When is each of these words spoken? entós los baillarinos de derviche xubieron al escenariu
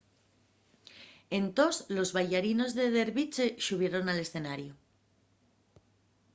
entós 1.39 1.75
los 1.95 2.09
baillarinos 2.15 2.71
de 2.79 2.85
derviche 2.99 3.45
xubieron 3.65 4.05
al 4.07 4.17
escenariu 4.25 4.73